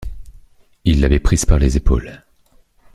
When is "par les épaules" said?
1.45-2.23